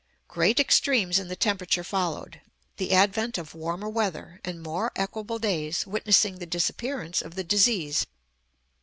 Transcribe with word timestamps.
Great 0.27 0.59
extremes 0.59 1.19
in 1.19 1.27
the 1.27 1.35
temperature 1.35 1.83
followed, 1.83 2.41
the 2.77 2.91
advent 2.91 3.37
of 3.37 3.53
warmer 3.53 3.87
weather 3.87 4.41
and 4.43 4.63
more 4.63 4.91
equable 4.95 5.37
days 5.37 5.85
witnessing 5.85 6.39
the 6.39 6.47
disappearance 6.47 7.21
of 7.21 7.35
the 7.35 7.43
disease. 7.43 8.07